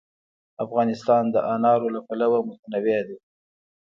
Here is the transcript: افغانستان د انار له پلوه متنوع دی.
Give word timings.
افغانستان 0.65 1.23
د 1.33 1.35
انار 1.53 1.81
له 1.95 1.99
پلوه 2.07 2.39
متنوع 2.49 2.99
دی. 3.07 3.17